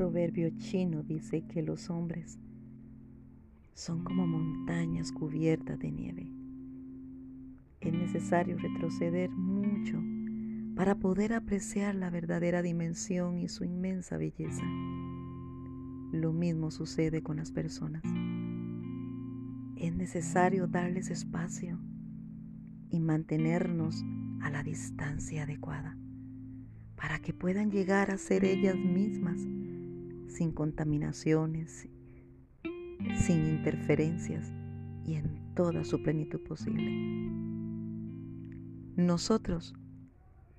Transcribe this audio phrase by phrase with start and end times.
[0.00, 2.38] proverbio chino dice que los hombres
[3.74, 6.32] son como montañas cubiertas de nieve.
[7.82, 10.02] Es necesario retroceder mucho
[10.74, 14.64] para poder apreciar la verdadera dimensión y su inmensa belleza.
[16.12, 18.02] Lo mismo sucede con las personas.
[19.76, 21.78] Es necesario darles espacio
[22.88, 24.02] y mantenernos
[24.40, 25.98] a la distancia adecuada
[26.96, 29.46] para que puedan llegar a ser ellas mismas
[30.30, 31.88] sin contaminaciones,
[33.16, 34.52] sin interferencias
[35.04, 36.90] y en toda su plenitud posible.
[38.96, 39.74] Nosotros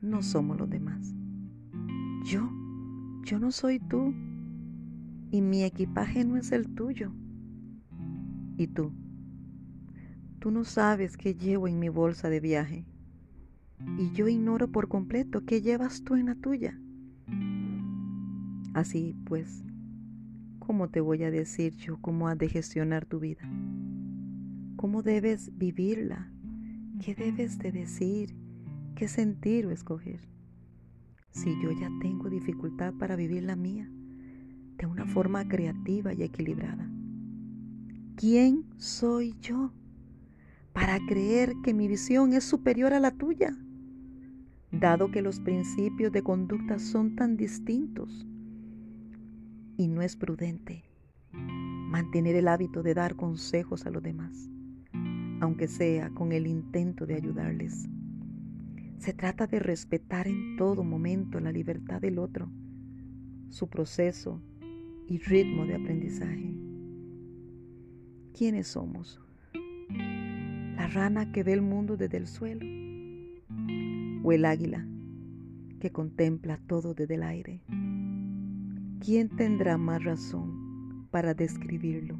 [0.00, 1.14] no somos los demás.
[2.24, 2.50] Yo,
[3.24, 4.14] yo no soy tú.
[5.30, 7.12] Y mi equipaje no es el tuyo.
[8.58, 8.92] ¿Y tú?
[10.38, 12.84] Tú no sabes qué llevo en mi bolsa de viaje.
[13.98, 16.78] Y yo ignoro por completo qué llevas tú en la tuya.
[18.74, 19.62] Así pues,
[20.58, 23.42] ¿cómo te voy a decir yo cómo has de gestionar tu vida?
[24.76, 26.30] ¿Cómo debes vivirla?
[27.04, 28.42] ¿Qué debes de decir?
[28.94, 30.20] qué sentir o escoger.
[31.30, 33.90] Si yo ya tengo dificultad para vivir la mía
[34.76, 36.90] de una forma creativa y equilibrada.
[38.16, 39.72] ¿Quién soy yo
[40.72, 43.56] para creer que mi visión es superior a la tuya?
[44.70, 48.26] Dado que los principios de conducta son tan distintos
[49.82, 50.84] y no es prudente
[51.32, 54.48] mantener el hábito de dar consejos a los demás,
[55.40, 57.88] aunque sea con el intento de ayudarles.
[58.98, 62.48] Se trata de respetar en todo momento la libertad del otro,
[63.48, 64.40] su proceso
[65.08, 66.54] y ritmo de aprendizaje.
[68.38, 69.20] ¿Quiénes somos?
[70.76, 72.64] ¿La rana que ve el mundo desde el suelo?
[74.22, 74.86] ¿O el águila
[75.80, 77.62] que contempla todo desde el aire?
[79.04, 82.16] ¿Quién tendrá más razón para describirlo?